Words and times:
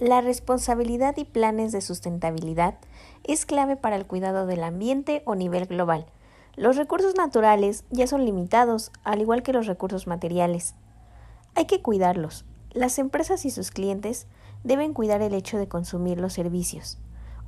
La 0.00 0.20
responsabilidad 0.20 1.16
y 1.18 1.24
planes 1.24 1.70
de 1.70 1.80
sustentabilidad 1.80 2.74
es 3.22 3.46
clave 3.46 3.76
para 3.76 3.94
el 3.94 4.06
cuidado 4.06 4.44
del 4.44 4.64
ambiente 4.64 5.22
o 5.24 5.36
nivel 5.36 5.66
global. 5.66 6.06
Los 6.56 6.76
recursos 6.76 7.14
naturales 7.14 7.84
ya 7.90 8.08
son 8.08 8.24
limitados, 8.24 8.90
al 9.04 9.20
igual 9.20 9.44
que 9.44 9.52
los 9.52 9.68
recursos 9.68 10.08
materiales. 10.08 10.74
Hay 11.54 11.66
que 11.66 11.80
cuidarlos. 11.80 12.44
Las 12.72 12.98
empresas 12.98 13.44
y 13.44 13.52
sus 13.52 13.70
clientes 13.70 14.26
deben 14.64 14.94
cuidar 14.94 15.22
el 15.22 15.32
hecho 15.32 15.58
de 15.58 15.68
consumir 15.68 16.18
los 16.18 16.32
servicios. 16.32 16.98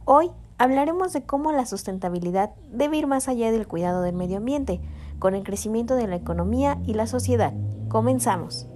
Hoy 0.05 0.31
hablaremos 0.57 1.13
de 1.13 1.25
cómo 1.25 1.51
la 1.51 1.67
sustentabilidad 1.67 2.53
debe 2.71 2.99
ir 2.99 3.09
más 3.09 3.27
allá 3.27 3.51
del 3.51 3.67
cuidado 3.67 4.03
del 4.03 4.15
medio 4.15 4.37
ambiente, 4.37 4.81
con 5.19 5.35
el 5.35 5.43
crecimiento 5.43 5.97
de 5.97 6.07
la 6.07 6.15
economía 6.15 6.79
y 6.87 6.95
la 6.95 7.09
sociedad. 7.09 7.55
Comenzamos. 7.89 8.69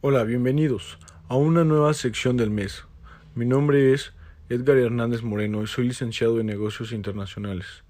Hola, 0.00 0.24
bienvenidos 0.24 0.98
a 1.32 1.36
una 1.36 1.64
nueva 1.64 1.94
sección 1.94 2.36
del 2.36 2.50
mes. 2.50 2.84
Mi 3.34 3.46
nombre 3.46 3.94
es 3.94 4.12
Edgar 4.50 4.76
Hernández 4.76 5.22
Moreno 5.22 5.62
y 5.62 5.66
soy 5.66 5.88
licenciado 5.88 6.38
en 6.38 6.44
negocios 6.44 6.92
internacionales. 6.92 7.84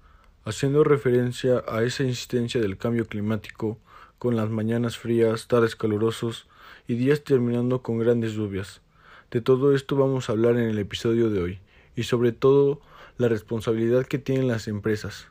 Haciendo 0.45 0.85
referencia 0.85 1.61
a 1.67 1.83
esa 1.83 2.03
insistencia 2.03 2.61
del 2.61 2.77
cambio 2.77 3.05
climático, 3.05 3.77
con 4.17 4.37
las 4.37 4.49
mañanas 4.49 4.97
frías, 4.97 5.49
tardes 5.49 5.75
calurosos 5.75 6.47
y 6.87 6.95
días 6.95 7.25
terminando 7.25 7.81
con 7.81 7.97
grandes 7.97 8.31
lluvias. 8.31 8.81
De 9.29 9.41
todo 9.41 9.75
esto 9.75 9.97
vamos 9.97 10.29
a 10.29 10.31
hablar 10.31 10.55
en 10.55 10.69
el 10.69 10.79
episodio 10.79 11.29
de 11.29 11.41
hoy, 11.41 11.59
y 11.97 12.03
sobre 12.03 12.31
todo 12.31 12.79
la 13.17 13.27
responsabilidad 13.27 14.05
que 14.05 14.19
tienen 14.19 14.47
las 14.47 14.69
empresas. 14.69 15.27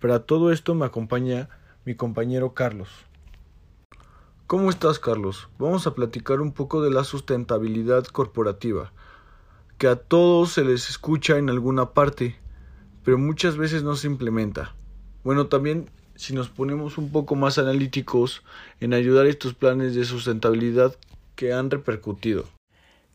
Para 0.00 0.20
todo 0.20 0.52
esto 0.52 0.74
me 0.74 0.86
acompaña 0.86 1.50
mi 1.84 1.96
compañero 1.96 2.54
Carlos. 2.54 2.88
¿Cómo 4.46 4.70
estás, 4.70 5.00
Carlos? 5.00 5.48
Vamos 5.58 5.88
a 5.88 5.94
platicar 5.96 6.40
un 6.40 6.52
poco 6.52 6.80
de 6.80 6.92
la 6.92 7.02
sustentabilidad 7.02 8.04
corporativa, 8.04 8.92
que 9.76 9.88
a 9.88 9.96
todos 9.96 10.52
se 10.52 10.62
les 10.64 10.88
escucha 10.88 11.38
en 11.38 11.50
alguna 11.50 11.94
parte, 11.94 12.36
pero 13.04 13.18
muchas 13.18 13.56
veces 13.56 13.82
no 13.82 13.96
se 13.96 14.06
implementa. 14.06 14.76
Bueno, 15.24 15.48
también 15.48 15.90
si 16.14 16.32
nos 16.32 16.48
ponemos 16.48 16.96
un 16.96 17.10
poco 17.10 17.34
más 17.34 17.58
analíticos 17.58 18.44
en 18.78 18.94
ayudar 18.94 19.26
a 19.26 19.30
estos 19.30 19.54
planes 19.54 19.96
de 19.96 20.04
sustentabilidad 20.04 20.94
que 21.34 21.52
han 21.52 21.68
repercutido. 21.68 22.44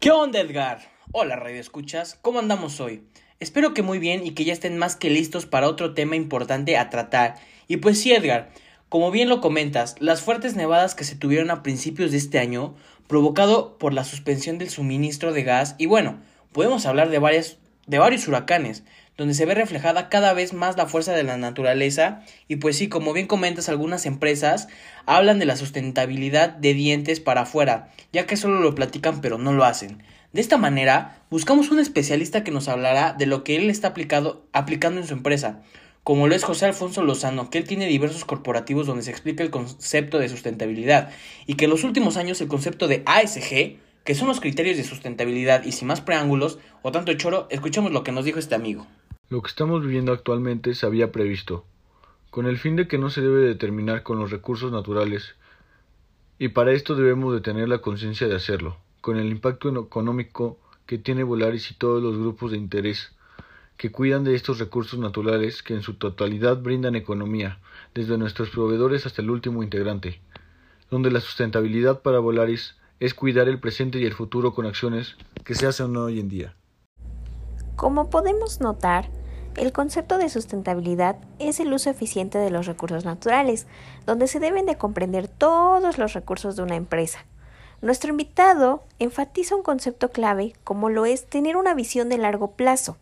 ¿Qué 0.01 0.11
onda, 0.11 0.41
Edgar? 0.41 0.81
Hola, 1.13 1.37
Radio 1.37 1.61
Escuchas, 1.61 2.19
¿cómo 2.21 2.39
andamos 2.39 2.81
hoy? 2.81 3.05
Espero 3.39 3.73
que 3.73 3.83
muy 3.83 3.99
bien 3.99 4.27
y 4.27 4.31
que 4.31 4.43
ya 4.43 4.51
estén 4.51 4.77
más 4.77 4.97
que 4.97 5.09
listos 5.09 5.45
para 5.45 5.69
otro 5.69 5.93
tema 5.93 6.17
importante 6.17 6.75
a 6.75 6.89
tratar. 6.89 7.35
Y 7.69 7.77
pues 7.77 8.01
sí, 8.01 8.11
Edgar, 8.11 8.51
como 8.91 9.09
bien 9.09 9.29
lo 9.29 9.39
comentas, 9.39 9.95
las 9.99 10.19
fuertes 10.19 10.57
nevadas 10.57 10.95
que 10.95 11.05
se 11.05 11.15
tuvieron 11.15 11.49
a 11.49 11.63
principios 11.63 12.11
de 12.11 12.17
este 12.17 12.39
año, 12.39 12.75
provocado 13.07 13.77
por 13.77 13.93
la 13.93 14.03
suspensión 14.03 14.57
del 14.57 14.69
suministro 14.69 15.31
de 15.31 15.43
gas, 15.43 15.75
y 15.77 15.85
bueno, 15.85 16.19
podemos 16.51 16.85
hablar 16.85 17.09
de, 17.09 17.17
varias, 17.17 17.57
de 17.87 17.99
varios 17.99 18.27
huracanes, 18.27 18.83
donde 19.15 19.33
se 19.33 19.45
ve 19.45 19.55
reflejada 19.55 20.09
cada 20.09 20.33
vez 20.33 20.51
más 20.51 20.75
la 20.75 20.87
fuerza 20.87 21.13
de 21.13 21.23
la 21.23 21.37
naturaleza, 21.37 22.25
y 22.49 22.57
pues 22.57 22.75
sí, 22.75 22.89
como 22.89 23.13
bien 23.13 23.27
comentas, 23.27 23.69
algunas 23.69 24.05
empresas 24.05 24.67
hablan 25.05 25.39
de 25.39 25.45
la 25.45 25.55
sustentabilidad 25.55 26.49
de 26.49 26.73
dientes 26.73 27.21
para 27.21 27.43
afuera, 27.43 27.93
ya 28.11 28.25
que 28.25 28.35
solo 28.35 28.59
lo 28.59 28.75
platican 28.75 29.21
pero 29.21 29.37
no 29.37 29.53
lo 29.53 29.63
hacen. 29.63 30.03
De 30.33 30.41
esta 30.41 30.57
manera, 30.57 31.23
buscamos 31.29 31.71
un 31.71 31.79
especialista 31.79 32.43
que 32.43 32.51
nos 32.51 32.67
hablará 32.67 33.13
de 33.13 33.25
lo 33.25 33.45
que 33.45 33.55
él 33.55 33.69
está 33.69 33.87
aplicado, 33.87 34.45
aplicando 34.51 34.99
en 34.99 35.07
su 35.07 35.13
empresa, 35.13 35.61
como 36.03 36.27
lo 36.27 36.35
es 36.35 36.43
José 36.43 36.65
Alfonso 36.65 37.03
Lozano, 37.03 37.49
que 37.49 37.59
él 37.59 37.65
tiene 37.65 37.85
diversos 37.87 38.25
corporativos 38.25 38.87
donde 38.87 39.03
se 39.03 39.11
explica 39.11 39.43
el 39.43 39.51
concepto 39.51 40.17
de 40.17 40.29
sustentabilidad 40.29 41.11
y 41.45 41.55
que 41.55 41.65
en 41.65 41.71
los 41.71 41.83
últimos 41.83 42.17
años 42.17 42.41
el 42.41 42.47
concepto 42.47 42.87
de 42.87 43.03
ASG, 43.05 43.77
que 44.03 44.15
son 44.15 44.27
los 44.27 44.39
criterios 44.39 44.77
de 44.77 44.83
sustentabilidad 44.83 45.63
y 45.63 45.73
sin 45.73 45.87
más 45.87 46.01
preámbulos 46.01 46.57
o 46.81 46.91
tanto 46.91 47.13
choro, 47.13 47.47
escuchemos 47.51 47.91
lo 47.91 48.03
que 48.03 48.11
nos 48.11 48.25
dijo 48.25 48.39
este 48.39 48.55
amigo. 48.55 48.87
Lo 49.29 49.41
que 49.41 49.49
estamos 49.49 49.81
viviendo 49.83 50.11
actualmente 50.11 50.73
se 50.73 50.85
había 50.87 51.11
previsto, 51.11 51.65
con 52.31 52.47
el 52.47 52.57
fin 52.57 52.75
de 52.75 52.87
que 52.87 52.97
no 52.97 53.09
se 53.09 53.21
debe 53.21 53.41
determinar 53.41 54.01
con 54.01 54.17
los 54.19 54.31
recursos 54.31 54.71
naturales, 54.71 55.35
y 56.39 56.49
para 56.49 56.71
esto 56.71 56.95
debemos 56.95 57.33
de 57.33 57.41
tener 57.41 57.69
la 57.69 57.79
conciencia 57.79 58.27
de 58.27 58.35
hacerlo, 58.35 58.77
con 59.01 59.17
el 59.17 59.27
impacto 59.27 59.69
económico 59.69 60.57
que 60.87 60.97
tiene 60.97 61.23
Volaris 61.23 61.69
y 61.69 61.75
todos 61.75 62.01
los 62.01 62.17
grupos 62.17 62.51
de 62.51 62.57
interés 62.57 63.13
que 63.81 63.91
cuidan 63.91 64.23
de 64.23 64.35
estos 64.35 64.59
recursos 64.59 64.99
naturales 64.99 65.63
que 65.63 65.73
en 65.73 65.81
su 65.81 65.95
totalidad 65.95 66.57
brindan 66.57 66.93
economía, 66.93 67.57
desde 67.95 68.15
nuestros 68.15 68.51
proveedores 68.51 69.07
hasta 69.07 69.23
el 69.23 69.31
último 69.31 69.63
integrante, 69.63 70.21
donde 70.91 71.09
la 71.09 71.19
sustentabilidad 71.19 72.03
para 72.03 72.19
Volaris 72.19 72.75
es 72.99 73.15
cuidar 73.15 73.47
el 73.47 73.59
presente 73.59 73.97
y 73.97 74.05
el 74.05 74.13
futuro 74.13 74.53
con 74.53 74.67
acciones 74.67 75.15
que 75.43 75.55
se 75.55 75.65
hacen 75.65 75.97
hoy 75.97 76.19
en 76.19 76.29
día. 76.29 76.55
Como 77.75 78.11
podemos 78.11 78.61
notar, 78.61 79.09
el 79.57 79.71
concepto 79.71 80.19
de 80.19 80.29
sustentabilidad 80.29 81.15
es 81.39 81.59
el 81.59 81.73
uso 81.73 81.89
eficiente 81.89 82.37
de 82.37 82.51
los 82.51 82.67
recursos 82.67 83.03
naturales, 83.03 83.65
donde 84.05 84.27
se 84.27 84.39
deben 84.39 84.67
de 84.67 84.77
comprender 84.77 85.27
todos 85.27 85.97
los 85.97 86.13
recursos 86.13 86.55
de 86.55 86.61
una 86.61 86.75
empresa. 86.75 87.25
Nuestro 87.81 88.11
invitado 88.11 88.83
enfatiza 88.99 89.55
un 89.55 89.63
concepto 89.63 90.11
clave 90.11 90.53
como 90.63 90.89
lo 90.89 91.07
es 91.07 91.25
tener 91.25 91.57
una 91.57 91.73
visión 91.73 92.09
de 92.09 92.19
largo 92.19 92.51
plazo, 92.51 92.97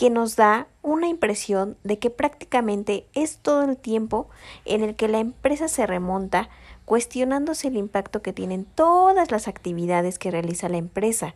que 0.00 0.08
nos 0.08 0.34
da 0.34 0.66
una 0.80 1.08
impresión 1.08 1.76
de 1.84 1.98
que 1.98 2.08
prácticamente 2.08 3.04
es 3.12 3.36
todo 3.36 3.64
el 3.64 3.76
tiempo 3.76 4.30
en 4.64 4.82
el 4.82 4.96
que 4.96 5.08
la 5.08 5.18
empresa 5.18 5.68
se 5.68 5.86
remonta 5.86 6.48
cuestionándose 6.86 7.68
el 7.68 7.76
impacto 7.76 8.22
que 8.22 8.32
tienen 8.32 8.64
todas 8.64 9.30
las 9.30 9.46
actividades 9.46 10.18
que 10.18 10.30
realiza 10.30 10.70
la 10.70 10.78
empresa, 10.78 11.34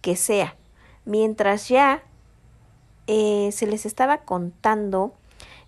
que 0.00 0.16
sea, 0.16 0.56
mientras 1.04 1.68
ya 1.68 2.02
eh, 3.08 3.50
se 3.52 3.66
les 3.66 3.84
estaba 3.84 4.22
contando 4.22 5.12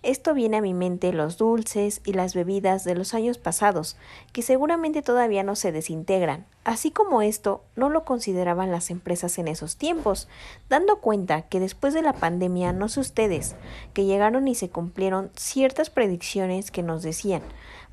esto 0.03 0.33
viene 0.33 0.57
a 0.57 0.61
mi 0.61 0.73
mente 0.73 1.13
los 1.13 1.37
dulces 1.37 2.01
y 2.05 2.13
las 2.13 2.33
bebidas 2.33 2.83
de 2.83 2.95
los 2.95 3.13
años 3.13 3.37
pasados, 3.37 3.97
que 4.33 4.41
seguramente 4.41 5.03
todavía 5.03 5.43
no 5.43 5.55
se 5.55 5.71
desintegran, 5.71 6.45
así 6.63 6.89
como 6.89 7.21
esto 7.21 7.63
no 7.75 7.89
lo 7.89 8.03
consideraban 8.03 8.71
las 8.71 8.89
empresas 8.89 9.37
en 9.37 9.47
esos 9.47 9.77
tiempos, 9.77 10.27
dando 10.69 10.97
cuenta 10.97 11.43
que 11.43 11.59
después 11.59 11.93
de 11.93 12.01
la 12.01 12.13
pandemia, 12.13 12.73
no 12.73 12.89
sé 12.89 12.99
ustedes, 12.99 13.55
que 13.93 14.05
llegaron 14.05 14.47
y 14.47 14.55
se 14.55 14.69
cumplieron 14.69 15.29
ciertas 15.35 15.91
predicciones 15.91 16.71
que 16.71 16.81
nos 16.81 17.03
decían, 17.03 17.43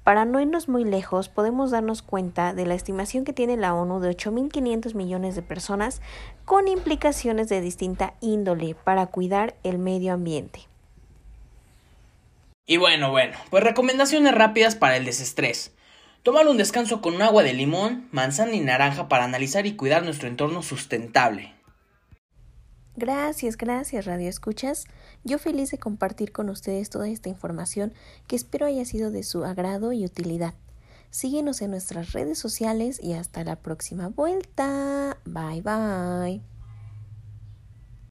para 0.03 0.25
no 0.25 0.41
irnos 0.41 0.71
muy 0.71 0.85
lejos, 0.85 1.29
podemos 1.29 1.71
darnos 1.71 2.01
cuenta 2.01 2.55
de 2.55 2.65
la 2.65 2.75
estimación 2.75 3.27
que 3.27 3.35
tiene 3.35 3.59
la 3.59 3.75
ONU 3.75 4.01
de 4.01 4.17
8.500 4.17 4.95
millones 4.95 5.37
de 5.37 5.43
personas 5.43 6.01
con 6.47 6.69
implicaciones 6.69 7.51
de 7.51 7.61
distinta 7.61 8.15
índole 8.23 8.75
para 8.75 9.09
cuidar 9.09 9.57
el 9.63 9.79
medio 9.79 10.15
ambiente. 10.15 10.69
Y 12.69 12.77
bueno, 12.77 13.11
bueno, 13.11 13.34
pues 13.49 13.65
recomendaciones 13.65 14.34
rápidas 14.34 14.77
para 14.77 14.99
el 14.99 15.06
desestrés. 15.06 15.73
Tomar 16.23 16.47
un 16.47 16.59
descanso 16.59 17.01
con 17.01 17.21
agua 17.23 17.43
de 17.43 17.55
limón, 17.55 18.09
manzana 18.12 18.53
y 18.53 18.61
naranja 18.61 19.09
para 19.09 19.25
analizar 19.25 19.65
y 19.65 19.75
cuidar 19.75 20.05
nuestro 20.05 20.29
entorno 20.29 20.62
sustentable. 20.62 21.55
Gracias, 22.95 23.56
gracias 23.56 24.05
Radio 24.05 24.29
Escuchas. 24.29 24.84
Yo 25.25 25.39
feliz 25.39 25.71
de 25.71 25.79
compartir 25.79 26.31
con 26.31 26.51
ustedes 26.51 26.91
toda 26.91 27.09
esta 27.09 27.31
información 27.31 27.95
que 28.27 28.37
espero 28.37 28.67
haya 28.67 28.85
sido 28.85 29.11
de 29.11 29.23
su 29.23 29.45
agrado 29.47 29.95
y 29.95 30.05
utilidad. 30.05 30.53
Síguenos 31.11 31.62
en 31.62 31.71
nuestras 31.71 32.12
redes 32.12 32.39
sociales 32.39 33.00
y 33.03 33.15
hasta 33.15 33.45
la 33.45 33.56
próxima 33.56 34.09
vuelta. 34.09 35.17
Bye 35.25 35.62
bye. 35.62 36.58